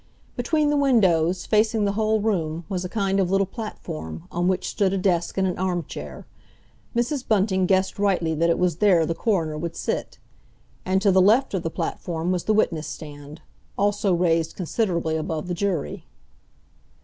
Between 0.35 0.71
the 0.71 0.77
windows, 0.77 1.45
facing 1.45 1.85
the 1.85 1.91
whole 1.91 2.21
room, 2.21 2.65
was 2.67 2.83
a 2.83 2.89
kind 2.89 3.19
of 3.19 3.29
little 3.29 3.45
platform, 3.45 4.23
on 4.31 4.47
which 4.47 4.67
stood 4.67 4.93
a 4.93 4.97
desk 4.97 5.37
and 5.37 5.47
an 5.47 5.59
arm 5.59 5.85
chair. 5.85 6.25
Mrs. 6.95 7.27
Bunting 7.27 7.67
guessed 7.67 7.99
rightly 7.99 8.33
that 8.33 8.49
it 8.49 8.57
was 8.57 8.77
there 8.77 9.05
the 9.05 9.13
coroner 9.13 9.59
would 9.59 9.75
sit. 9.75 10.17
And 10.85 11.03
to 11.03 11.11
the 11.11 11.21
left 11.21 11.53
of 11.53 11.61
the 11.61 11.69
platform 11.69 12.31
was 12.31 12.45
the 12.45 12.53
witness 12.55 12.87
stand, 12.87 13.43
also 13.77 14.11
raised 14.15 14.55
considerably 14.55 15.17
above 15.17 15.47
the 15.47 15.53
jury. 15.53 16.07